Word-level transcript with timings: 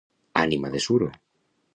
Ànima 0.43 0.71
de 0.75 0.81
suro! 0.85 1.09